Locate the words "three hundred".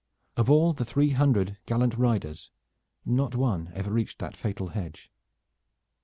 0.83-1.59